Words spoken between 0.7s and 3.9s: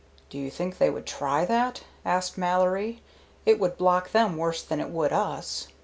they would try that?" asked Mallory. "It would